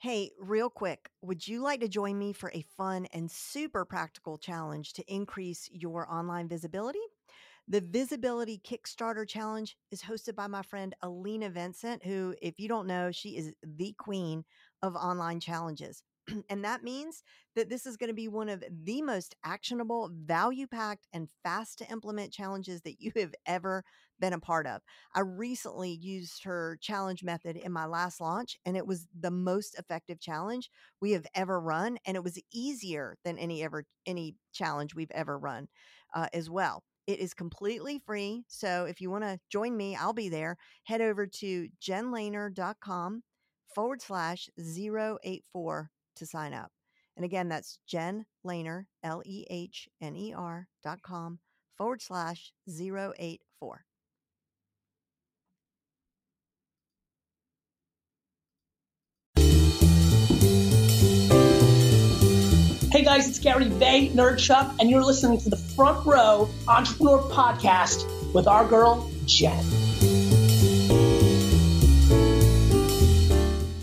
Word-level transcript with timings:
Hey, 0.00 0.32
real 0.40 0.70
quick, 0.70 1.10
would 1.20 1.46
you 1.46 1.60
like 1.60 1.80
to 1.80 1.88
join 1.88 2.18
me 2.18 2.32
for 2.32 2.50
a 2.54 2.62
fun 2.76 3.06
and 3.12 3.30
super 3.30 3.84
practical 3.84 4.38
challenge 4.38 4.94
to 4.94 5.12
increase 5.12 5.68
your 5.70 6.10
online 6.10 6.48
visibility? 6.48 7.00
The 7.68 7.82
Visibility 7.82 8.58
Kickstarter 8.64 9.28
Challenge 9.28 9.76
is 9.90 10.02
hosted 10.02 10.34
by 10.34 10.46
my 10.46 10.62
friend 10.62 10.94
Alina 11.02 11.50
Vincent, 11.50 12.04
who, 12.04 12.34
if 12.42 12.58
you 12.58 12.66
don't 12.68 12.86
know, 12.86 13.12
she 13.12 13.36
is 13.36 13.52
the 13.62 13.92
queen 13.98 14.44
of 14.82 14.96
online 14.96 15.38
challenges. 15.38 16.02
and 16.48 16.64
that 16.64 16.82
means 16.82 17.22
that 17.56 17.68
this 17.68 17.86
is 17.86 17.96
going 17.96 18.08
to 18.08 18.14
be 18.14 18.28
one 18.28 18.48
of 18.48 18.64
the 18.84 19.02
most 19.02 19.34
actionable, 19.44 20.10
value 20.12 20.66
packed, 20.66 21.06
and 21.12 21.28
fast 21.42 21.78
to 21.78 21.90
implement 21.90 22.32
challenges 22.32 22.82
that 22.82 23.00
you 23.00 23.12
have 23.16 23.34
ever 23.46 23.84
been 24.18 24.32
a 24.32 24.38
part 24.38 24.66
of. 24.66 24.82
I 25.14 25.20
recently 25.20 25.90
used 25.90 26.44
her 26.44 26.78
challenge 26.80 27.24
method 27.24 27.56
in 27.56 27.72
my 27.72 27.86
last 27.86 28.20
launch, 28.20 28.56
and 28.64 28.76
it 28.76 28.86
was 28.86 29.06
the 29.18 29.30
most 29.30 29.78
effective 29.78 30.20
challenge 30.20 30.70
we 31.00 31.12
have 31.12 31.26
ever 31.34 31.60
run. 31.60 31.98
And 32.06 32.16
it 32.16 32.24
was 32.24 32.40
easier 32.52 33.16
than 33.24 33.38
any 33.38 33.62
ever 33.62 33.84
any 34.06 34.36
challenge 34.52 34.94
we've 34.94 35.10
ever 35.12 35.38
run 35.38 35.68
uh, 36.14 36.28
as 36.32 36.50
well. 36.50 36.82
It 37.06 37.18
is 37.18 37.34
completely 37.34 37.98
free. 37.98 38.44
So 38.46 38.84
if 38.84 39.00
you 39.00 39.10
want 39.10 39.24
to 39.24 39.40
join 39.50 39.76
me, 39.76 39.96
I'll 39.96 40.12
be 40.12 40.28
there. 40.28 40.56
Head 40.84 41.00
over 41.00 41.26
to 41.26 41.68
jenlehner.com 41.82 43.22
forward 43.74 44.02
slash 44.02 44.48
084 44.58 45.90
to 46.20 46.26
sign 46.26 46.54
up. 46.54 46.70
And 47.16 47.24
again, 47.24 47.48
that's 47.48 47.78
Jen 47.86 48.24
Lehner, 48.46 48.86
L 49.02 49.22
E 49.26 49.44
H 49.50 49.88
N 50.00 50.16
E 50.16 50.32
R 50.32 50.68
dot 50.82 51.02
com 51.02 51.40
forward 51.76 52.00
slash 52.00 52.52
084. 52.68 53.84
Hey 62.92 63.04
guys, 63.04 63.28
it's 63.28 63.38
Gary 63.38 63.66
Vaynerchuk, 63.66 64.76
and 64.80 64.90
you're 64.90 65.04
listening 65.04 65.38
to 65.40 65.50
the 65.50 65.56
Front 65.56 66.06
Row 66.06 66.50
Entrepreneur 66.68 67.18
Podcast 67.30 68.04
with 68.34 68.46
our 68.46 68.66
girl, 68.66 69.10
Jen. 69.26 69.89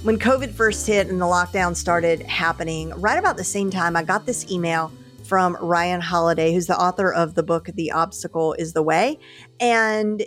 When 0.08 0.18
COVID 0.18 0.54
first 0.54 0.88
hit 0.88 1.10
and 1.10 1.20
the 1.20 1.26
lockdown 1.26 1.76
started 1.76 2.22
happening, 2.22 2.92
right 2.92 3.20
about 3.20 3.36
the 3.36 3.44
same 3.44 3.70
time, 3.70 3.98
I 3.98 4.04
got 4.04 4.26
this 4.26 4.50
email 4.50 4.90
from 5.26 5.58
Ryan 5.60 6.00
Holiday, 6.00 6.54
who's 6.54 6.68
the 6.68 6.80
author 6.80 7.12
of 7.12 7.36
the 7.36 7.44
book, 7.44 7.66
The 7.66 7.92
Obstacle 7.92 8.54
is 8.54 8.72
the 8.72 8.82
Way. 8.82 9.20
And 9.60 10.26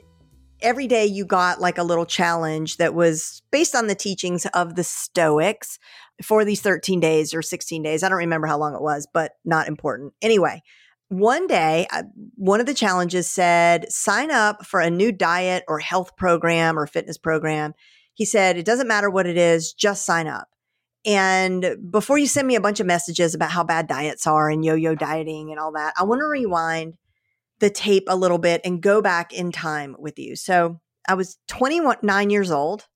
every 0.60 0.86
day 0.86 1.06
you 1.06 1.24
got 1.24 1.62
like 1.62 1.78
a 1.78 1.82
little 1.82 2.04
challenge 2.04 2.76
that 2.76 2.92
was 2.92 3.40
based 3.50 3.74
on 3.74 3.86
the 3.86 3.94
teachings 3.94 4.44
of 4.52 4.74
the 4.74 4.84
Stoics 4.84 5.78
for 6.22 6.44
these 6.44 6.60
13 6.60 7.00
days 7.00 7.32
or 7.32 7.40
16 7.40 7.82
days. 7.82 8.02
I 8.02 8.10
don't 8.10 8.18
remember 8.18 8.48
how 8.48 8.58
long 8.58 8.74
it 8.74 8.82
was, 8.82 9.08
but 9.14 9.32
not 9.46 9.66
important. 9.66 10.12
Anyway, 10.20 10.62
one 11.08 11.46
day, 11.46 11.86
uh, 11.90 12.02
one 12.36 12.60
of 12.60 12.66
the 12.66 12.74
challenges 12.74 13.30
said 13.30 13.90
sign 13.90 14.30
up 14.30 14.66
for 14.66 14.80
a 14.80 14.90
new 14.90 15.10
diet 15.10 15.64
or 15.68 15.78
health 15.78 16.18
program 16.18 16.78
or 16.78 16.86
fitness 16.86 17.16
program. 17.16 17.72
He 18.20 18.26
said, 18.26 18.58
it 18.58 18.66
doesn't 18.66 18.86
matter 18.86 19.08
what 19.08 19.26
it 19.26 19.38
is, 19.38 19.72
just 19.72 20.04
sign 20.04 20.26
up. 20.26 20.46
And 21.06 21.78
before 21.90 22.18
you 22.18 22.26
send 22.26 22.46
me 22.46 22.54
a 22.54 22.60
bunch 22.60 22.78
of 22.78 22.86
messages 22.86 23.34
about 23.34 23.50
how 23.50 23.64
bad 23.64 23.86
diets 23.86 24.26
are 24.26 24.50
and 24.50 24.62
yo 24.62 24.74
yo 24.74 24.94
dieting 24.94 25.50
and 25.50 25.58
all 25.58 25.72
that, 25.72 25.94
I 25.98 26.04
want 26.04 26.20
to 26.20 26.26
rewind 26.26 26.98
the 27.60 27.70
tape 27.70 28.02
a 28.08 28.16
little 28.16 28.36
bit 28.36 28.60
and 28.62 28.82
go 28.82 29.00
back 29.00 29.32
in 29.32 29.52
time 29.52 29.96
with 29.98 30.18
you. 30.18 30.36
So 30.36 30.82
I 31.08 31.14
was 31.14 31.38
29 31.48 32.28
years 32.28 32.50
old 32.50 32.88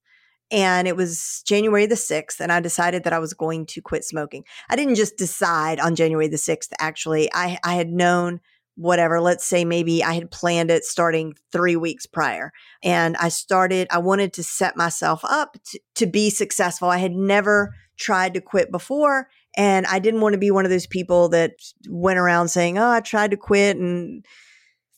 and 0.50 0.86
it 0.86 0.94
was 0.94 1.42
January 1.46 1.86
the 1.86 1.94
6th 1.94 2.38
and 2.38 2.52
I 2.52 2.60
decided 2.60 3.04
that 3.04 3.14
I 3.14 3.18
was 3.18 3.32
going 3.32 3.64
to 3.68 3.80
quit 3.80 4.04
smoking. 4.04 4.44
I 4.68 4.76
didn't 4.76 4.96
just 4.96 5.16
decide 5.16 5.80
on 5.80 5.94
January 5.94 6.28
the 6.28 6.36
6th 6.36 6.68
actually. 6.78 7.30
I 7.32 7.58
I 7.64 7.76
had 7.76 7.88
known 7.88 8.40
whatever, 8.76 9.20
let's 9.20 9.44
say 9.44 9.64
maybe 9.64 10.02
I 10.02 10.14
had 10.14 10.30
planned 10.30 10.70
it 10.70 10.84
starting 10.84 11.34
3 11.52 11.76
weeks 11.76 12.06
prior. 12.06 12.52
And 12.82 13.16
I 13.18 13.28
started 13.28 13.88
I 13.90 13.98
wanted 13.98 14.32
to 14.34 14.42
set 14.42 14.76
myself 14.76 15.20
up 15.24 15.56
to, 15.70 15.80
to 15.96 16.06
be 16.06 16.30
successful. 16.30 16.88
I 16.88 16.98
had 16.98 17.12
never 17.12 17.74
tried 17.96 18.34
to 18.34 18.40
quit 18.40 18.72
before 18.72 19.28
and 19.56 19.86
I 19.86 20.00
didn't 20.00 20.20
want 20.20 20.32
to 20.32 20.38
be 20.38 20.50
one 20.50 20.64
of 20.64 20.70
those 20.70 20.86
people 20.86 21.28
that 21.28 21.52
went 21.88 22.18
around 22.18 22.48
saying, 22.48 22.76
"Oh, 22.76 22.90
I 22.90 23.00
tried 23.00 23.30
to 23.30 23.36
quit 23.36 23.76
and 23.76 24.24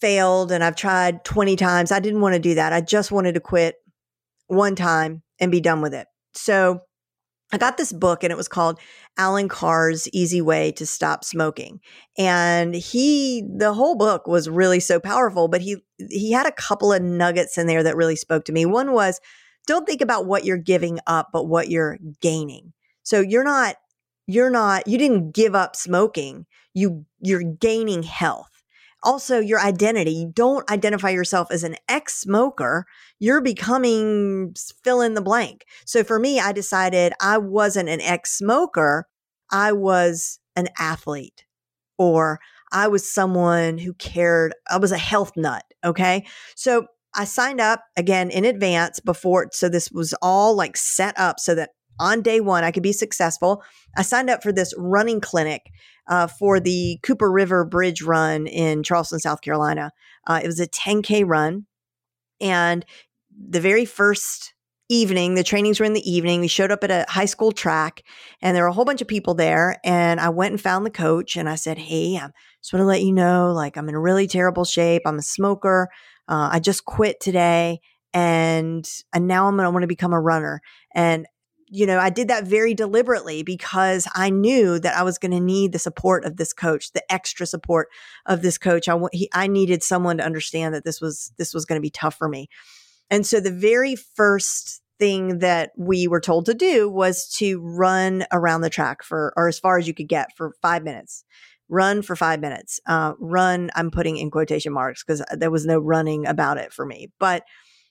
failed 0.00 0.52
and 0.52 0.62
I've 0.64 0.76
tried 0.76 1.24
20 1.24 1.56
times. 1.56 1.92
I 1.92 2.00
didn't 2.00 2.20
want 2.20 2.34
to 2.34 2.38
do 2.40 2.54
that. 2.54 2.72
I 2.72 2.80
just 2.80 3.12
wanted 3.12 3.34
to 3.34 3.40
quit 3.40 3.76
one 4.46 4.74
time 4.74 5.22
and 5.40 5.50
be 5.50 5.60
done 5.60 5.80
with 5.80 5.94
it. 5.94 6.06
So 6.34 6.80
I 7.52 7.58
got 7.58 7.76
this 7.76 7.92
book 7.92 8.24
and 8.24 8.32
it 8.32 8.36
was 8.36 8.48
called 8.48 8.80
Allen 9.16 9.48
Carr's 9.48 10.08
Easy 10.12 10.40
Way 10.40 10.72
to 10.72 10.86
Stop 10.86 11.24
Smoking. 11.24 11.80
And 12.18 12.74
he 12.74 13.44
the 13.48 13.72
whole 13.72 13.94
book 13.94 14.26
was 14.26 14.48
really 14.48 14.80
so 14.80 14.98
powerful, 14.98 15.48
but 15.48 15.60
he 15.60 15.76
he 16.10 16.32
had 16.32 16.46
a 16.46 16.52
couple 16.52 16.92
of 16.92 17.02
nuggets 17.02 17.56
in 17.56 17.66
there 17.66 17.82
that 17.82 17.96
really 17.96 18.16
spoke 18.16 18.44
to 18.46 18.52
me. 18.52 18.66
One 18.66 18.92
was 18.92 19.20
don't 19.66 19.86
think 19.86 20.00
about 20.00 20.26
what 20.26 20.44
you're 20.44 20.56
giving 20.56 20.98
up, 21.06 21.30
but 21.32 21.44
what 21.44 21.68
you're 21.68 21.98
gaining. 22.20 22.72
So 23.04 23.20
you're 23.20 23.44
not 23.44 23.76
you're 24.26 24.50
not 24.50 24.88
you 24.88 24.98
didn't 24.98 25.32
give 25.32 25.54
up 25.54 25.76
smoking. 25.76 26.46
You 26.74 27.06
you're 27.20 27.42
gaining 27.42 28.02
health 28.02 28.55
also 29.06 29.38
your 29.38 29.60
identity. 29.60 30.10
You 30.10 30.32
don't 30.34 30.68
identify 30.70 31.10
yourself 31.10 31.48
as 31.50 31.62
an 31.62 31.76
ex 31.88 32.16
smoker. 32.20 32.84
You're 33.18 33.40
becoming 33.40 34.54
fill 34.84 35.00
in 35.00 35.14
the 35.14 35.22
blank. 35.22 35.64
So 35.86 36.04
for 36.04 36.18
me, 36.18 36.40
I 36.40 36.52
decided 36.52 37.14
I 37.22 37.38
wasn't 37.38 37.88
an 37.88 38.00
ex 38.00 38.36
smoker. 38.36 39.06
I 39.50 39.72
was 39.72 40.40
an 40.56 40.68
athlete 40.78 41.44
or 41.96 42.40
I 42.72 42.88
was 42.88 43.10
someone 43.10 43.78
who 43.78 43.94
cared. 43.94 44.52
I 44.68 44.78
was 44.78 44.92
a 44.92 44.98
health 44.98 45.32
nut. 45.36 45.62
Okay. 45.84 46.26
So 46.56 46.88
I 47.14 47.24
signed 47.24 47.60
up 47.60 47.80
again 47.96 48.30
in 48.30 48.44
advance 48.44 49.00
before. 49.00 49.48
So 49.52 49.68
this 49.68 49.90
was 49.90 50.14
all 50.20 50.54
like 50.54 50.76
set 50.76 51.18
up 51.18 51.38
so 51.38 51.54
that 51.54 51.70
on 51.98 52.22
day 52.22 52.40
one 52.40 52.64
I 52.64 52.70
could 52.70 52.82
be 52.82 52.92
successful. 52.92 53.62
I 53.96 54.02
signed 54.02 54.30
up 54.30 54.42
for 54.42 54.52
this 54.52 54.74
running 54.76 55.20
clinic 55.20 55.62
uh, 56.08 56.26
for 56.26 56.60
the 56.60 56.98
Cooper 57.02 57.30
River 57.30 57.64
Bridge 57.64 58.02
Run 58.02 58.46
in 58.46 58.82
Charleston, 58.82 59.18
South 59.18 59.40
Carolina. 59.40 59.92
Uh, 60.26 60.40
it 60.42 60.46
was 60.46 60.60
a 60.60 60.66
10K 60.66 61.24
run. 61.26 61.66
And 62.40 62.84
the 63.30 63.60
very 63.60 63.84
first 63.84 64.54
evening, 64.88 65.34
the 65.34 65.42
trainings 65.42 65.80
were 65.80 65.86
in 65.86 65.94
the 65.94 66.10
evening. 66.10 66.40
We 66.40 66.48
showed 66.48 66.70
up 66.70 66.84
at 66.84 66.90
a 66.90 67.04
high 67.08 67.24
school 67.24 67.50
track 67.50 68.02
and 68.40 68.54
there 68.54 68.62
were 68.62 68.68
a 68.68 68.72
whole 68.72 68.84
bunch 68.84 69.02
of 69.02 69.08
people 69.08 69.34
there. 69.34 69.80
And 69.84 70.20
I 70.20 70.28
went 70.28 70.52
and 70.52 70.60
found 70.60 70.86
the 70.86 70.90
coach 70.90 71.36
and 71.36 71.48
I 71.48 71.56
said, 71.56 71.78
Hey, 71.78 72.16
I 72.16 72.28
just 72.62 72.72
want 72.72 72.82
to 72.82 72.86
let 72.86 73.02
you 73.02 73.12
know, 73.12 73.52
like, 73.52 73.76
I'm 73.76 73.88
in 73.88 73.96
really 73.96 74.28
terrible 74.28 74.64
shape. 74.64 75.02
I'm 75.04 75.18
a 75.18 75.22
smoker. 75.22 75.88
Uh, 76.28 76.50
I 76.52 76.60
just 76.60 76.84
quit 76.84 77.20
today 77.20 77.80
and 78.12 78.88
and 79.12 79.26
now 79.26 79.46
I'm 79.46 79.56
going 79.56 79.66
to 79.66 79.70
want 79.70 79.82
to 79.82 79.88
become 79.88 80.12
a 80.12 80.20
runner. 80.20 80.60
And 80.94 81.26
you 81.68 81.86
know, 81.86 81.98
I 81.98 82.10
did 82.10 82.28
that 82.28 82.44
very 82.44 82.74
deliberately 82.74 83.42
because 83.42 84.06
I 84.14 84.30
knew 84.30 84.78
that 84.78 84.96
I 84.96 85.02
was 85.02 85.18
going 85.18 85.32
to 85.32 85.40
need 85.40 85.72
the 85.72 85.78
support 85.78 86.24
of 86.24 86.36
this 86.36 86.52
coach, 86.52 86.92
the 86.92 87.12
extra 87.12 87.46
support 87.46 87.88
of 88.24 88.42
this 88.42 88.58
coach. 88.58 88.88
I 88.88 88.98
he, 89.12 89.28
I 89.32 89.46
needed 89.46 89.82
someone 89.82 90.18
to 90.18 90.24
understand 90.24 90.74
that 90.74 90.84
this 90.84 91.00
was 91.00 91.32
this 91.38 91.52
was 91.52 91.64
going 91.64 91.78
to 91.78 91.82
be 91.82 91.90
tough 91.90 92.14
for 92.16 92.28
me. 92.28 92.48
And 93.10 93.26
so 93.26 93.40
the 93.40 93.52
very 93.52 93.96
first 93.96 94.82
thing 94.98 95.40
that 95.40 95.72
we 95.76 96.08
were 96.08 96.20
told 96.20 96.46
to 96.46 96.54
do 96.54 96.88
was 96.88 97.28
to 97.36 97.60
run 97.60 98.24
around 98.32 98.62
the 98.62 98.70
track 98.70 99.02
for 99.02 99.32
or 99.36 99.48
as 99.48 99.58
far 99.58 99.78
as 99.78 99.86
you 99.86 99.94
could 99.94 100.08
get 100.08 100.34
for 100.36 100.52
5 100.62 100.82
minutes. 100.82 101.24
Run 101.68 102.00
for 102.00 102.14
5 102.16 102.40
minutes. 102.40 102.80
Uh, 102.86 103.12
run 103.18 103.70
I'm 103.74 103.90
putting 103.90 104.16
in 104.16 104.30
quotation 104.30 104.72
marks 104.72 105.02
because 105.02 105.22
there 105.32 105.50
was 105.50 105.66
no 105.66 105.78
running 105.78 106.26
about 106.26 106.58
it 106.58 106.72
for 106.72 106.86
me. 106.86 107.10
But 107.18 107.42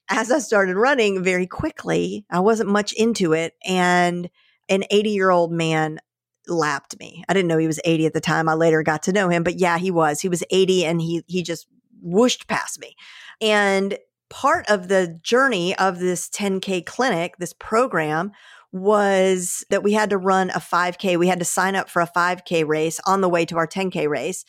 as 0.09 0.31
I 0.31 0.39
started 0.39 0.75
running 0.75 1.23
very 1.23 1.47
quickly, 1.47 2.25
I 2.29 2.39
wasn't 2.39 2.69
much 2.69 2.93
into 2.93 3.33
it. 3.33 3.53
And 3.66 4.29
an 4.69 4.83
80 4.91 5.09
year 5.09 5.29
old 5.29 5.52
man 5.52 5.99
lapped 6.47 6.99
me. 6.99 7.23
I 7.28 7.34
didn't 7.34 7.47
know 7.47 7.57
he 7.57 7.67
was 7.67 7.79
80 7.84 8.05
at 8.05 8.13
the 8.13 8.22
time. 8.22 8.47
I 8.47 8.53
later 8.53 8.84
got 8.84 9.03
to 9.03 9.13
know 9.13 9.29
him, 9.29 9.43
but 9.43 9.59
yeah, 9.59 9.78
he 9.78 9.91
was. 9.91 10.22
He 10.22 10.29
was 10.29 10.43
80 10.49 10.85
and 10.85 11.02
he 11.02 11.23
he 11.28 11.43
just 11.43 11.67
whooshed 12.02 12.47
past 12.47 12.79
me. 12.79 12.96
And 13.41 13.97
part 14.29 14.69
of 14.69 14.87
the 14.87 15.19
journey 15.23 15.75
of 15.78 15.99
this 15.99 16.29
10K 16.29 16.85
clinic, 16.85 17.37
this 17.37 17.53
program, 17.53 18.31
was 18.72 19.63
that 19.69 19.84
we 19.84 19.93
had 19.93 20.09
to 20.09 20.17
run 20.17 20.49
a 20.49 20.59
5K. 20.59 21.17
We 21.17 21.28
had 21.28 21.40
to 21.40 21.46
sign 21.46 21.75
up 21.75 21.90
for 21.90 22.01
a 22.01 22.08
5K 22.08 22.67
race 22.67 22.99
on 23.05 23.22
the 23.22 23.29
way 23.29 23.46
to 23.46 23.58
our 23.58 23.67
10K 23.67 24.08
race 24.09 24.43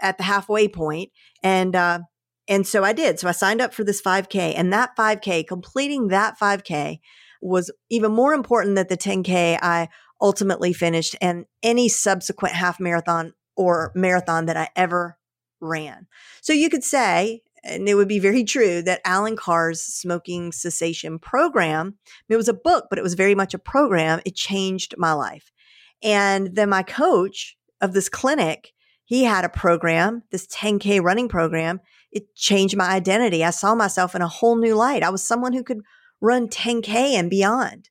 at 0.00 0.16
the 0.16 0.24
halfway 0.24 0.68
point. 0.68 1.10
And 1.42 1.74
uh, 1.74 2.00
and 2.48 2.66
so 2.66 2.82
I 2.82 2.92
did. 2.92 3.18
So 3.18 3.28
I 3.28 3.32
signed 3.32 3.60
up 3.60 3.74
for 3.74 3.84
this 3.84 4.02
5K 4.02 4.54
and 4.56 4.72
that 4.72 4.96
5K, 4.96 5.46
completing 5.46 6.08
that 6.08 6.38
5K 6.38 7.00
was 7.40 7.70
even 7.90 8.12
more 8.12 8.32
important 8.34 8.74
than 8.74 8.86
the 8.88 8.96
10K 8.96 9.58
I 9.62 9.88
ultimately 10.20 10.72
finished 10.72 11.14
and 11.20 11.44
any 11.62 11.88
subsequent 11.88 12.54
half 12.54 12.80
marathon 12.80 13.34
or 13.56 13.92
marathon 13.94 14.46
that 14.46 14.56
I 14.56 14.68
ever 14.74 15.18
ran. 15.60 16.06
So 16.40 16.52
you 16.52 16.68
could 16.70 16.84
say, 16.84 17.42
and 17.64 17.88
it 17.88 17.94
would 17.94 18.08
be 18.08 18.18
very 18.18 18.44
true 18.44 18.82
that 18.82 19.00
Allen 19.04 19.36
Carr's 19.36 19.82
smoking 19.82 20.52
cessation 20.52 21.18
program, 21.18 21.98
it 22.28 22.36
was 22.36 22.48
a 22.48 22.54
book, 22.54 22.86
but 22.88 22.98
it 22.98 23.02
was 23.02 23.14
very 23.14 23.34
much 23.34 23.54
a 23.54 23.58
program. 23.58 24.20
It 24.24 24.34
changed 24.34 24.94
my 24.96 25.12
life. 25.12 25.52
And 26.02 26.54
then 26.54 26.68
my 26.68 26.82
coach 26.82 27.56
of 27.80 27.92
this 27.92 28.08
clinic, 28.08 28.72
he 29.04 29.24
had 29.24 29.44
a 29.44 29.48
program, 29.48 30.22
this 30.30 30.46
10K 30.46 31.02
running 31.02 31.28
program. 31.28 31.80
It 32.10 32.34
changed 32.34 32.76
my 32.76 32.88
identity. 32.88 33.44
I 33.44 33.50
saw 33.50 33.74
myself 33.74 34.14
in 34.14 34.22
a 34.22 34.28
whole 34.28 34.56
new 34.56 34.74
light. 34.74 35.02
I 35.02 35.10
was 35.10 35.22
someone 35.22 35.52
who 35.52 35.62
could 35.62 35.80
run 36.20 36.48
10K 36.48 36.88
and 36.88 37.30
beyond. 37.30 37.90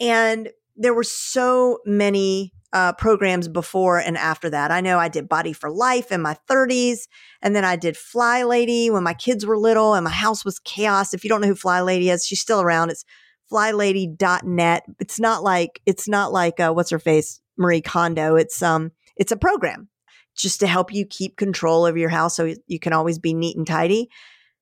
And 0.00 0.50
there 0.76 0.94
were 0.94 1.04
so 1.04 1.78
many 1.84 2.52
uh, 2.72 2.92
programs 2.92 3.48
before 3.48 3.98
and 3.98 4.16
after 4.16 4.50
that. 4.50 4.70
I 4.70 4.80
know 4.80 4.98
I 4.98 5.08
did 5.08 5.28
Body 5.28 5.52
for 5.52 5.70
Life 5.70 6.12
in 6.12 6.20
my 6.20 6.36
30s, 6.48 7.08
and 7.42 7.56
then 7.56 7.64
I 7.64 7.76
did 7.76 7.96
Fly 7.96 8.42
Lady 8.44 8.90
when 8.90 9.02
my 9.02 9.14
kids 9.14 9.46
were 9.46 9.58
little 9.58 9.94
and 9.94 10.04
my 10.04 10.10
house 10.10 10.44
was 10.44 10.58
chaos. 10.60 11.14
If 11.14 11.24
you 11.24 11.30
don't 11.30 11.40
know 11.40 11.48
who 11.48 11.54
Fly 11.54 11.80
Lady 11.80 12.10
is, 12.10 12.26
she's 12.26 12.40
still 12.40 12.60
around. 12.60 12.90
It's 12.90 13.04
flylady.net. 13.50 14.82
It's 15.00 15.18
not 15.18 15.42
like 15.42 15.80
it's 15.86 16.08
not 16.08 16.32
like 16.32 16.60
uh, 16.60 16.72
what's 16.72 16.90
her 16.90 16.98
face 16.98 17.40
Marie 17.56 17.80
Kondo. 17.80 18.36
It's 18.36 18.62
um 18.62 18.92
it's 19.16 19.32
a 19.32 19.36
program 19.36 19.88
just 20.38 20.60
to 20.60 20.66
help 20.66 20.92
you 20.92 21.04
keep 21.04 21.36
control 21.36 21.86
of 21.86 21.96
your 21.96 22.08
house 22.08 22.36
so 22.36 22.54
you 22.66 22.78
can 22.78 22.92
always 22.92 23.18
be 23.18 23.34
neat 23.34 23.56
and 23.56 23.66
tidy 23.66 24.08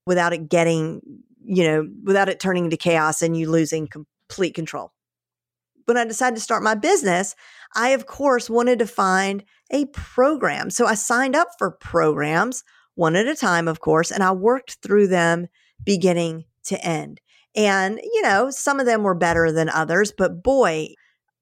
without 0.06 0.32
it 0.32 0.48
getting 0.48 1.00
you 1.44 1.64
know 1.64 1.88
without 2.04 2.28
it 2.28 2.40
turning 2.40 2.64
into 2.64 2.76
chaos 2.76 3.22
and 3.22 3.36
you 3.36 3.48
losing 3.48 3.86
complete 3.86 4.54
control 4.54 4.92
when 5.86 5.96
I 5.96 6.04
decided 6.04 6.36
to 6.36 6.42
start 6.42 6.62
my 6.62 6.74
business, 6.74 7.34
I, 7.74 7.90
of 7.90 8.06
course, 8.06 8.50
wanted 8.50 8.80
to 8.80 8.86
find 8.86 9.44
a 9.70 9.86
program. 9.86 10.70
So 10.70 10.86
I 10.86 10.94
signed 10.94 11.34
up 11.34 11.48
for 11.58 11.70
programs 11.70 12.64
one 12.94 13.16
at 13.16 13.26
a 13.26 13.34
time, 13.34 13.68
of 13.68 13.80
course, 13.80 14.10
and 14.10 14.22
I 14.22 14.32
worked 14.32 14.78
through 14.82 15.08
them 15.08 15.46
beginning 15.84 16.44
to 16.64 16.84
end. 16.84 17.20
And, 17.54 18.00
you 18.02 18.22
know, 18.22 18.50
some 18.50 18.80
of 18.80 18.86
them 18.86 19.02
were 19.02 19.14
better 19.14 19.50
than 19.50 19.68
others, 19.68 20.12
but 20.16 20.42
boy, 20.42 20.88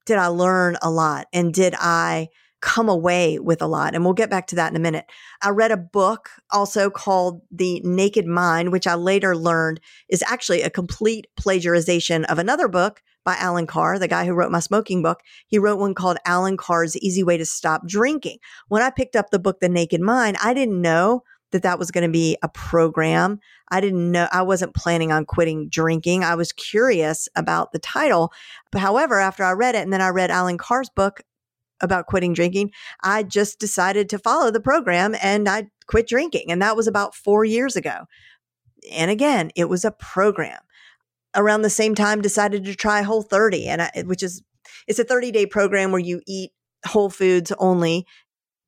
did 0.06 0.18
I 0.18 0.26
learn 0.26 0.76
a 0.82 0.90
lot 0.90 1.26
and 1.32 1.52
did 1.52 1.74
I 1.78 2.28
come 2.64 2.88
away 2.88 3.38
with 3.38 3.60
a 3.60 3.66
lot. 3.66 3.94
And 3.94 4.04
we'll 4.04 4.14
get 4.14 4.30
back 4.30 4.46
to 4.46 4.56
that 4.56 4.70
in 4.70 4.76
a 4.76 4.80
minute. 4.80 5.04
I 5.42 5.50
read 5.50 5.70
a 5.70 5.76
book 5.76 6.30
also 6.50 6.88
called 6.88 7.42
The 7.50 7.82
Naked 7.84 8.26
Mind, 8.26 8.72
which 8.72 8.86
I 8.86 8.94
later 8.94 9.36
learned 9.36 9.80
is 10.08 10.24
actually 10.26 10.62
a 10.62 10.70
complete 10.70 11.26
plagiarization 11.38 12.24
of 12.24 12.38
another 12.38 12.66
book 12.66 13.02
by 13.22 13.36
Allen 13.38 13.66
Carr, 13.66 13.98
the 13.98 14.08
guy 14.08 14.24
who 14.24 14.32
wrote 14.32 14.50
my 14.50 14.60
smoking 14.60 15.02
book. 15.02 15.20
He 15.46 15.58
wrote 15.58 15.78
one 15.78 15.92
called 15.92 16.16
Allen 16.24 16.56
Carr's 16.56 16.96
Easy 16.96 17.22
Way 17.22 17.36
to 17.36 17.44
Stop 17.44 17.86
Drinking. 17.86 18.38
When 18.68 18.82
I 18.82 18.88
picked 18.88 19.14
up 19.14 19.28
the 19.28 19.38
book, 19.38 19.60
The 19.60 19.68
Naked 19.68 20.00
Mind, 20.00 20.38
I 20.42 20.54
didn't 20.54 20.80
know 20.80 21.22
that 21.52 21.62
that 21.62 21.78
was 21.78 21.90
going 21.90 22.02
to 22.02 22.12
be 22.12 22.38
a 22.42 22.48
program. 22.48 23.40
I 23.68 23.82
didn't 23.82 24.10
know, 24.10 24.26
I 24.32 24.40
wasn't 24.40 24.74
planning 24.74 25.12
on 25.12 25.26
quitting 25.26 25.68
drinking. 25.68 26.24
I 26.24 26.34
was 26.34 26.50
curious 26.50 27.28
about 27.36 27.72
the 27.72 27.78
title. 27.78 28.32
But 28.72 28.80
however, 28.80 29.20
after 29.20 29.44
I 29.44 29.52
read 29.52 29.74
it 29.74 29.82
and 29.82 29.92
then 29.92 30.00
I 30.00 30.08
read 30.08 30.30
Allen 30.30 30.58
Carr's 30.58 30.88
book 30.88 31.20
about 31.80 32.06
quitting 32.06 32.32
drinking, 32.32 32.70
I 33.02 33.22
just 33.22 33.58
decided 33.58 34.08
to 34.10 34.18
follow 34.18 34.50
the 34.50 34.60
program 34.60 35.14
and 35.22 35.48
I 35.48 35.68
quit 35.86 36.06
drinking. 36.06 36.50
And 36.50 36.62
that 36.62 36.76
was 36.76 36.86
about 36.86 37.14
four 37.14 37.44
years 37.44 37.76
ago. 37.76 38.04
And 38.92 39.10
again, 39.10 39.50
it 39.56 39.68
was 39.68 39.84
a 39.84 39.90
program 39.90 40.60
around 41.34 41.62
the 41.62 41.70
same 41.70 41.94
time 41.94 42.20
decided 42.20 42.64
to 42.64 42.74
try 42.74 43.02
whole 43.02 43.22
30 43.22 43.66
and 43.66 43.82
I, 43.82 43.90
which 44.06 44.22
is 44.22 44.42
it's 44.86 44.98
a 44.98 45.04
30 45.04 45.32
day 45.32 45.46
program 45.46 45.90
where 45.90 46.00
you 46.00 46.20
eat 46.26 46.52
whole 46.86 47.10
foods 47.10 47.52
only 47.58 48.06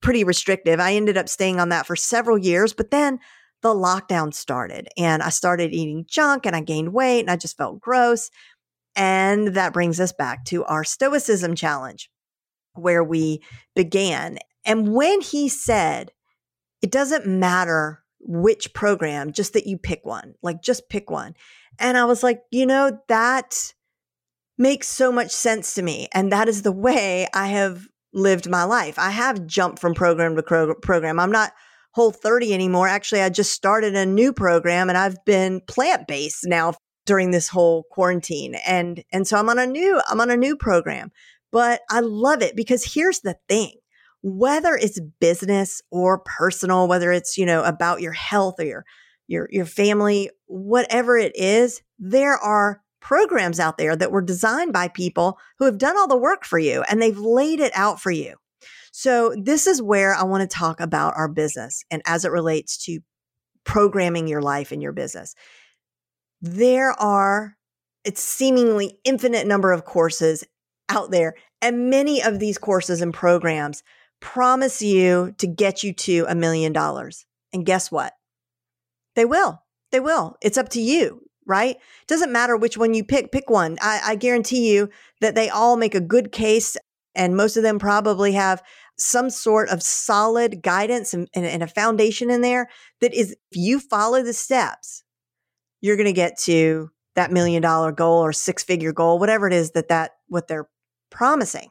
pretty 0.02 0.24
restrictive 0.24 0.80
i 0.80 0.94
ended 0.94 1.16
up 1.16 1.28
staying 1.28 1.60
on 1.60 1.68
that 1.68 1.86
for 1.86 1.96
several 1.96 2.38
years 2.38 2.72
but 2.72 2.90
then 2.90 3.18
the 3.62 3.68
lockdown 3.68 4.32
started 4.32 4.88
and 4.96 5.22
i 5.22 5.28
started 5.28 5.72
eating 5.72 6.04
junk 6.08 6.46
and 6.46 6.56
i 6.56 6.60
gained 6.60 6.92
weight 6.92 7.20
and 7.20 7.30
i 7.30 7.36
just 7.36 7.56
felt 7.56 7.80
gross 7.80 8.30
and 8.94 9.48
that 9.48 9.72
brings 9.72 10.00
us 10.00 10.12
back 10.12 10.44
to 10.44 10.64
our 10.64 10.84
stoicism 10.84 11.54
challenge 11.54 12.10
where 12.76 13.04
we 13.04 13.42
began 13.74 14.38
and 14.64 14.92
when 14.92 15.20
he 15.20 15.48
said 15.48 16.12
it 16.82 16.90
doesn't 16.90 17.26
matter 17.26 18.02
which 18.20 18.72
program 18.74 19.32
just 19.32 19.52
that 19.52 19.66
you 19.66 19.78
pick 19.78 20.04
one 20.04 20.34
like 20.42 20.62
just 20.62 20.88
pick 20.88 21.10
one 21.10 21.34
and 21.78 21.96
I 21.96 22.04
was 22.04 22.22
like, 22.22 22.42
you 22.50 22.66
know, 22.66 22.98
that 23.08 23.74
makes 24.58 24.88
so 24.88 25.12
much 25.12 25.30
sense 25.30 25.74
to 25.74 25.82
me. 25.82 26.08
And 26.12 26.32
that 26.32 26.48
is 26.48 26.62
the 26.62 26.72
way 26.72 27.28
I 27.34 27.48
have 27.48 27.86
lived 28.12 28.48
my 28.48 28.64
life. 28.64 28.98
I 28.98 29.10
have 29.10 29.46
jumped 29.46 29.78
from 29.78 29.94
program 29.94 30.36
to 30.36 30.74
program. 30.82 31.20
I'm 31.20 31.32
not 31.32 31.52
whole 31.92 32.12
30 32.12 32.54
anymore. 32.54 32.88
Actually, 32.88 33.22
I 33.22 33.28
just 33.28 33.52
started 33.52 33.94
a 33.94 34.06
new 34.06 34.32
program 34.32 34.88
and 34.88 34.96
I've 34.96 35.22
been 35.24 35.60
plant 35.66 36.06
based 36.06 36.44
now 36.46 36.74
during 37.04 37.30
this 37.30 37.48
whole 37.48 37.84
quarantine. 37.90 38.56
And, 38.66 39.04
and 39.12 39.26
so 39.26 39.36
I'm 39.36 39.48
on 39.48 39.58
a 39.58 39.66
new, 39.66 40.00
I'm 40.08 40.20
on 40.20 40.30
a 40.30 40.36
new 40.36 40.56
program, 40.56 41.12
but 41.52 41.80
I 41.90 42.00
love 42.00 42.42
it 42.42 42.56
because 42.56 42.94
here's 42.94 43.20
the 43.20 43.36
thing. 43.48 43.72
Whether 44.22 44.74
it's 44.74 45.00
business 45.20 45.82
or 45.90 46.18
personal, 46.18 46.88
whether 46.88 47.12
it's, 47.12 47.38
you 47.38 47.46
know, 47.46 47.62
about 47.62 48.00
your 48.00 48.12
health 48.12 48.56
or 48.58 48.64
your 48.64 48.84
your, 49.28 49.48
your 49.50 49.66
family, 49.66 50.30
whatever 50.46 51.18
it 51.18 51.32
is, 51.34 51.82
there 51.98 52.36
are 52.36 52.80
programs 53.00 53.60
out 53.60 53.78
there 53.78 53.96
that 53.96 54.10
were 54.10 54.22
designed 54.22 54.72
by 54.72 54.88
people 54.88 55.38
who 55.58 55.64
have 55.64 55.78
done 55.78 55.96
all 55.96 56.08
the 56.08 56.16
work 56.16 56.44
for 56.44 56.58
you 56.58 56.82
and 56.88 57.00
they've 57.00 57.18
laid 57.18 57.60
it 57.60 57.72
out 57.74 58.00
for 58.00 58.10
you. 58.10 58.34
So 58.92 59.34
this 59.40 59.66
is 59.66 59.82
where 59.82 60.14
I 60.14 60.24
want 60.24 60.48
to 60.48 60.56
talk 60.56 60.80
about 60.80 61.14
our 61.16 61.28
business 61.28 61.84
and 61.90 62.02
as 62.06 62.24
it 62.24 62.32
relates 62.32 62.84
to 62.86 63.00
programming 63.64 64.26
your 64.26 64.42
life 64.42 64.72
and 64.72 64.82
your 64.82 64.92
business. 64.92 65.34
There 66.40 66.92
are 66.92 67.56
it's 68.04 68.22
seemingly 68.22 68.98
infinite 69.04 69.48
number 69.48 69.72
of 69.72 69.84
courses 69.84 70.44
out 70.88 71.10
there 71.10 71.34
and 71.62 71.90
many 71.90 72.22
of 72.22 72.38
these 72.38 72.58
courses 72.58 73.00
and 73.00 73.12
programs 73.12 73.82
promise 74.20 74.82
you 74.82 75.34
to 75.38 75.46
get 75.46 75.82
you 75.82 75.92
to 75.92 76.24
a 76.28 76.34
million 76.34 76.72
dollars. 76.72 77.26
And 77.52 77.66
guess 77.66 77.90
what? 77.90 78.14
They 79.14 79.24
will. 79.24 79.62
They 79.92 80.00
will. 80.00 80.36
It's 80.42 80.58
up 80.58 80.68
to 80.70 80.80
you, 80.80 81.22
right? 81.46 81.76
It 81.76 82.08
Doesn't 82.08 82.32
matter 82.32 82.56
which 82.56 82.76
one 82.76 82.94
you 82.94 83.04
pick, 83.04 83.32
pick 83.32 83.48
one. 83.48 83.78
I, 83.80 84.00
I 84.04 84.14
guarantee 84.16 84.72
you 84.72 84.90
that 85.20 85.34
they 85.34 85.48
all 85.48 85.76
make 85.76 85.94
a 85.94 86.00
good 86.00 86.32
case, 86.32 86.76
and 87.14 87.36
most 87.36 87.56
of 87.56 87.62
them 87.62 87.78
probably 87.78 88.32
have 88.32 88.62
some 88.98 89.30
sort 89.30 89.68
of 89.68 89.82
solid 89.82 90.62
guidance 90.62 91.14
and, 91.14 91.28
and, 91.34 91.44
and 91.46 91.62
a 91.62 91.68
foundation 91.68 92.30
in 92.30 92.40
there 92.40 92.68
that 93.00 93.14
is, 93.14 93.32
if 93.32 93.38
you 93.56 93.78
follow 93.78 94.22
the 94.22 94.32
steps, 94.32 95.02
you're 95.80 95.96
going 95.96 96.06
to 96.06 96.12
get 96.12 96.38
to 96.38 96.90
that 97.14 97.30
million 97.30 97.62
dollar 97.62 97.92
goal 97.92 98.20
or 98.20 98.32
six 98.32 98.64
figure 98.64 98.92
goal, 98.92 99.18
whatever 99.18 99.46
it 99.46 99.52
is 99.52 99.72
that 99.72 99.88
that 99.88 100.12
what 100.28 100.48
they're 100.48 100.68
promising. 101.16 101.70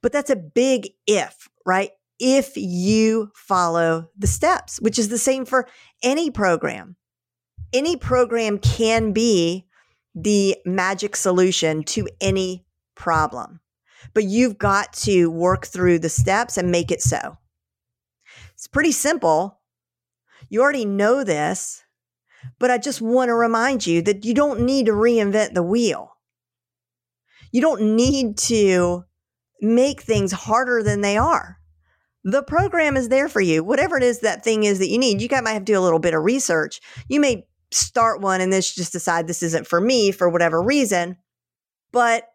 But 0.00 0.12
that's 0.12 0.30
a 0.30 0.36
big 0.36 0.88
if, 1.06 1.48
right? 1.66 1.90
if 2.18 2.56
you 2.56 3.30
follow 3.34 4.08
the 4.16 4.26
steps, 4.26 4.80
which 4.80 4.98
is 4.98 5.08
the 5.08 5.18
same 5.18 5.44
for 5.44 5.68
any 6.02 6.30
program. 6.30 6.96
Any 7.72 7.96
program 7.96 8.58
can 8.58 9.12
be 9.12 9.66
the 10.14 10.56
magic 10.64 11.16
solution 11.16 11.82
to 11.84 12.08
any 12.20 12.64
problem, 12.94 13.60
but 14.12 14.24
you've 14.24 14.58
got 14.58 14.92
to 14.92 15.28
work 15.28 15.66
through 15.66 15.98
the 15.98 16.08
steps 16.08 16.56
and 16.56 16.70
make 16.70 16.92
it 16.92 17.02
so. 17.02 17.36
It's 18.52 18.68
pretty 18.68 18.92
simple. 18.92 19.60
You 20.48 20.62
already 20.62 20.84
know 20.84 21.24
this, 21.24 21.82
but 22.60 22.70
I 22.70 22.78
just 22.78 23.00
want 23.00 23.28
to 23.28 23.34
remind 23.34 23.86
you 23.86 24.02
that 24.02 24.24
you 24.24 24.34
don't 24.34 24.60
need 24.60 24.86
to 24.86 24.92
reinvent 24.92 25.54
the 25.54 25.62
wheel. 25.64 26.13
You 27.54 27.62
don't 27.62 27.96
need 27.96 28.36
to 28.38 29.04
make 29.62 30.02
things 30.02 30.32
harder 30.32 30.82
than 30.82 31.00
they 31.00 31.16
are 31.16 31.58
the 32.24 32.42
program 32.42 32.96
is 32.96 33.10
there 33.10 33.28
for 33.28 33.40
you. 33.40 33.62
Whatever 33.62 33.98
it 33.98 34.02
is 34.02 34.20
that 34.20 34.42
thing 34.42 34.64
is 34.64 34.78
that 34.78 34.88
you 34.88 34.98
need, 34.98 35.20
you 35.20 35.28
might 35.30 35.52
have 35.52 35.64
to 35.64 35.72
do 35.72 35.78
a 35.78 35.82
little 35.82 35.98
bit 35.98 36.14
of 36.14 36.24
research. 36.24 36.80
You 37.06 37.20
may 37.20 37.46
start 37.70 38.20
one 38.20 38.40
and 38.40 38.52
then 38.52 38.62
just 38.62 38.92
decide 38.92 39.26
this 39.26 39.42
isn't 39.42 39.66
for 39.66 39.80
me 39.80 40.10
for 40.10 40.28
whatever 40.28 40.62
reason. 40.62 41.18
But 41.92 42.28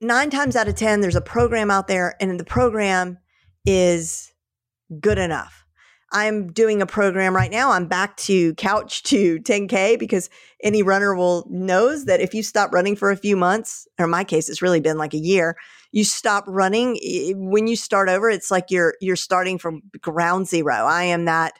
nine 0.00 0.30
times 0.30 0.56
out 0.56 0.68
of 0.68 0.74
10, 0.74 1.00
there's 1.00 1.16
a 1.16 1.20
program 1.20 1.70
out 1.70 1.86
there 1.86 2.16
and 2.20 2.38
the 2.38 2.44
program 2.44 3.18
is 3.64 4.32
good 5.00 5.18
enough. 5.18 5.63
I'm 6.14 6.52
doing 6.52 6.80
a 6.80 6.86
program 6.86 7.34
right 7.34 7.50
now. 7.50 7.72
I'm 7.72 7.86
back 7.86 8.16
to 8.18 8.54
couch 8.54 9.02
to 9.04 9.40
10K 9.40 9.98
because 9.98 10.30
any 10.62 10.82
runner 10.82 11.14
will 11.14 11.46
knows 11.50 12.06
that 12.06 12.20
if 12.20 12.32
you 12.32 12.42
stop 12.42 12.72
running 12.72 12.94
for 12.96 13.10
a 13.10 13.16
few 13.16 13.36
months, 13.36 13.86
or 13.98 14.04
in 14.04 14.10
my 14.10 14.24
case, 14.24 14.48
it's 14.48 14.62
really 14.62 14.80
been 14.80 14.96
like 14.96 15.12
a 15.12 15.18
year, 15.18 15.56
you 15.94 16.02
stop 16.02 16.44
running 16.48 16.98
when 17.36 17.68
you 17.68 17.76
start 17.76 18.08
over 18.08 18.28
it's 18.28 18.50
like 18.50 18.64
you're 18.68 18.94
you're 19.00 19.14
starting 19.14 19.58
from 19.58 19.80
ground 20.00 20.48
zero 20.48 20.74
i 20.74 21.04
am 21.04 21.24
that 21.24 21.52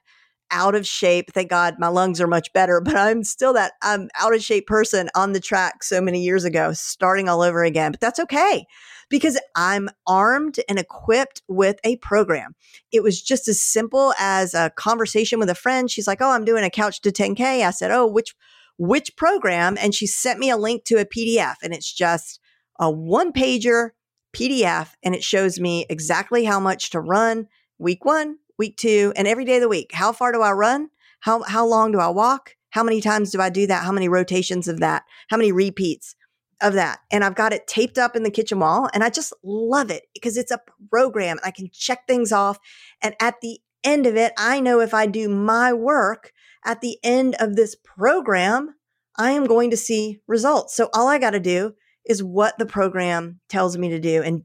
out 0.54 0.74
of 0.74 0.86
shape. 0.86 1.32
Thank 1.32 1.50
God 1.50 1.74
my 1.78 1.88
lungs 1.88 2.20
are 2.20 2.26
much 2.26 2.52
better, 2.52 2.80
but 2.80 2.96
I'm 2.96 3.24
still 3.24 3.52
that 3.52 3.72
I'm 3.82 4.08
out 4.18 4.34
of 4.34 4.42
shape 4.42 4.66
person 4.66 5.10
on 5.14 5.32
the 5.32 5.40
track 5.40 5.82
so 5.82 6.00
many 6.00 6.22
years 6.22 6.44
ago, 6.44 6.72
starting 6.72 7.28
all 7.28 7.42
over 7.42 7.64
again. 7.64 7.90
But 7.90 8.00
that's 8.00 8.20
okay 8.20 8.64
because 9.10 9.38
I'm 9.54 9.90
armed 10.06 10.60
and 10.68 10.78
equipped 10.78 11.42
with 11.48 11.78
a 11.84 11.96
program. 11.96 12.54
It 12.92 13.02
was 13.02 13.20
just 13.20 13.48
as 13.48 13.60
simple 13.60 14.14
as 14.18 14.54
a 14.54 14.70
conversation 14.70 15.38
with 15.38 15.50
a 15.50 15.54
friend. 15.54 15.90
She's 15.90 16.06
like, 16.06 16.22
"Oh, 16.22 16.30
I'm 16.30 16.44
doing 16.44 16.64
a 16.64 16.70
couch 16.70 17.00
to 17.02 17.12
10k." 17.12 17.66
I 17.66 17.70
said, 17.70 17.90
"Oh, 17.90 18.06
which 18.06 18.34
which 18.76 19.16
program?" 19.16 19.76
And 19.80 19.94
she 19.94 20.06
sent 20.06 20.38
me 20.38 20.50
a 20.50 20.56
link 20.56 20.84
to 20.84 20.96
a 20.96 21.04
PDF 21.04 21.56
and 21.62 21.74
it's 21.74 21.92
just 21.92 22.40
a 22.78 22.90
one 22.90 23.32
pager 23.32 23.90
PDF 24.34 24.94
and 25.02 25.14
it 25.14 25.22
shows 25.22 25.60
me 25.60 25.86
exactly 25.88 26.44
how 26.44 26.60
much 26.60 26.90
to 26.90 27.00
run 27.00 27.48
week 27.78 28.04
1, 28.04 28.36
week 28.58 28.76
2, 28.76 29.12
and 29.16 29.26
every 29.26 29.44
day 29.44 29.56
of 29.56 29.62
the 29.62 29.68
week. 29.68 29.92
How 29.92 30.12
far 30.12 30.32
do 30.32 30.42
I 30.42 30.52
run? 30.52 30.90
How 31.20 31.42
how 31.42 31.66
long 31.66 31.92
do 31.92 31.98
I 31.98 32.08
walk? 32.08 32.56
How 32.70 32.82
many 32.82 33.00
times 33.00 33.30
do 33.30 33.40
I 33.40 33.50
do 33.50 33.66
that? 33.66 33.84
How 33.84 33.92
many 33.92 34.08
rotations 34.08 34.68
of 34.68 34.80
that? 34.80 35.04
How 35.28 35.36
many 35.36 35.52
repeats? 35.52 36.16
of 36.60 36.74
that. 36.74 37.00
And 37.10 37.22
I've 37.22 37.34
got 37.34 37.52
it 37.52 37.66
taped 37.66 37.98
up 37.98 38.16
in 38.16 38.22
the 38.22 38.30
kitchen 38.30 38.58
wall. 38.58 38.88
And 38.94 39.04
I 39.04 39.10
just 39.10 39.32
love 39.42 39.90
it 39.90 40.04
because 40.14 40.36
it's 40.36 40.50
a 40.50 40.60
program. 40.90 41.38
I 41.44 41.50
can 41.50 41.68
check 41.72 42.06
things 42.06 42.32
off. 42.32 42.58
And 43.02 43.14
at 43.20 43.40
the 43.42 43.58
end 43.84 44.06
of 44.06 44.16
it, 44.16 44.32
I 44.38 44.60
know 44.60 44.80
if 44.80 44.94
I 44.94 45.06
do 45.06 45.28
my 45.28 45.72
work 45.72 46.32
at 46.64 46.80
the 46.80 46.98
end 47.04 47.36
of 47.38 47.56
this 47.56 47.76
program, 47.76 48.74
I 49.16 49.32
am 49.32 49.46
going 49.46 49.70
to 49.70 49.76
see 49.76 50.20
results. 50.26 50.74
So 50.74 50.88
all 50.94 51.06
I 51.06 51.18
got 51.18 51.30
to 51.30 51.40
do 51.40 51.74
is 52.06 52.22
what 52.22 52.58
the 52.58 52.66
program 52.66 53.40
tells 53.48 53.76
me 53.76 53.90
to 53.90 54.00
do 54.00 54.22
and 54.22 54.42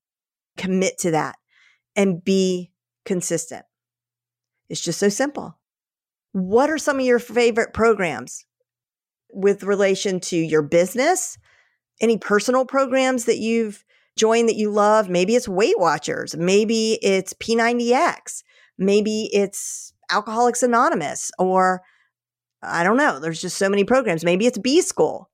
commit 0.58 0.98
to 1.00 1.12
that 1.12 1.38
and 1.96 2.24
be 2.24 2.72
consistent. 3.06 3.66
It's 4.70 4.82
just 4.82 5.00
so 5.00 5.10
simple. 5.10 5.58
What 6.32 6.70
are 6.70 6.78
some 6.78 7.00
of 7.00 7.06
your 7.06 7.20
favorite 7.20 7.74
programs 7.74 8.46
with 9.32 9.64
relation 9.64 10.20
to 10.20 10.36
your 10.36 10.62
business, 10.62 11.38
any 12.02 12.18
personal 12.18 12.66
programs 12.66 13.26
that 13.26 13.40
you've 13.40 13.84
joined 14.18 14.48
that 14.50 14.56
you 14.56 14.70
love? 14.70 15.10
Maybe 15.10 15.36
it's 15.36 15.48
Weight 15.48 15.80
Watchers, 15.80 16.36
maybe 16.38 17.00
it's 17.02 17.34
P90X, 17.34 18.44
maybe 18.78 19.30
it's 19.34 19.94
Alcoholics 20.12 20.64
Anonymous, 20.64 21.32
or 21.40 21.82
I 22.62 22.84
don't 22.84 22.98
know. 22.98 23.20
There's 23.20 23.42
just 23.42 23.58
so 23.58 23.70
many 23.70 23.84
programs. 23.84 24.26
Maybe 24.26 24.46
it's 24.46 24.58
B 24.58 24.82
School. 24.82 25.30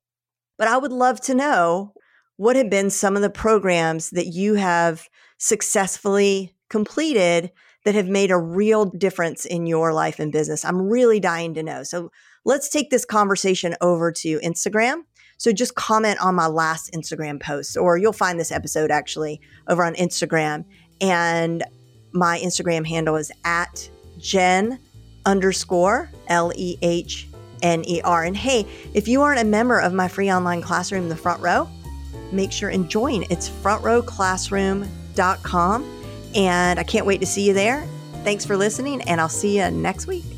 But 0.58 0.68
I 0.68 0.77
would 0.77 0.92
love 0.92 1.20
to 1.22 1.36
know 1.36 1.94
what 2.38 2.56
have 2.56 2.70
been 2.70 2.89
some 2.89 3.15
of 3.15 3.22
the 3.22 3.30
programs 3.30 4.12
that 4.12 4.27
you 4.27 4.56
have 4.56 5.08
successfully 5.38 6.56
completed 6.70 7.51
that 7.86 7.96
have 7.96 8.08
made 8.08 8.32
a 8.32 8.38
real 8.38 8.86
difference 8.86 9.46
in 9.46 9.68
your 9.68 9.94
life 9.94 10.20
and 10.20 10.32
business. 10.32 10.65
I'm 10.65 10.82
really 10.82 11.20
dying 11.20 11.54
to 11.54 11.62
know. 11.63 11.84
So 11.84 12.12
let's 12.44 12.68
take 12.68 12.89
this 12.89 13.06
conversation 13.06 13.75
over 13.80 14.12
to 14.12 14.39
Instagram. 14.39 15.04
So 15.38 15.51
just 15.51 15.75
comment 15.75 16.20
on 16.22 16.34
my 16.36 16.48
last 16.48 16.94
Instagram 16.94 17.42
post, 17.42 17.75
or 17.77 17.98
you'll 17.98 18.13
find 18.13 18.39
this 18.39 18.51
episode 18.51 18.92
actually 18.92 19.39
over 19.68 19.84
on 19.84 19.94
Instagram. 19.96 20.65
And 21.00 21.63
my 22.12 22.39
Instagram 22.39 22.88
handle 22.88 23.18
is 23.18 23.32
at 23.44 23.89
Jen 24.18 24.80
underscore 25.25 26.10
L 26.27 26.51
E 26.56 26.77
H 26.82 27.27
N 27.62 27.84
E 27.86 28.01
R. 28.01 28.24
And 28.24 28.36
hey, 28.36 28.65
if 28.94 29.08
you 29.08 29.22
aren't 29.22 29.39
a 29.42 29.46
member 29.46 29.80
of 29.80 29.94
my 29.94 30.08
free 30.08 30.32
online 30.32 30.62
classroom, 30.62 31.10
The 31.10 31.15
Front 31.15 31.42
Row, 31.42 31.70
make 32.32 32.51
sure 32.51 32.70
and 32.70 32.89
join. 32.89 33.25
It's 33.30 33.50
frontrowclassroom.com. 33.50 36.04
And 36.36 36.80
I 36.80 36.84
can't 36.84 37.06
wait 37.06 37.22
to 37.22 37.25
see 37.25 37.48
you 37.48 37.54
there. 37.54 37.88
Thanks 38.24 38.44
for 38.44 38.58
listening, 38.58 39.01
and 39.04 39.22
I'll 39.22 39.30
see 39.30 39.58
you 39.58 39.72
next 39.72 40.08
week. 40.08 40.35